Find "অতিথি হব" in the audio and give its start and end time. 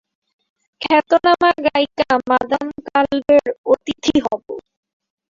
3.71-4.45